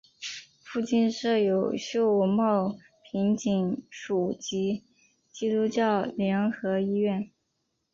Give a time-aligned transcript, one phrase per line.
[0.63, 4.83] 附近设有秀茂坪警署及
[5.31, 7.29] 基督教联合医院。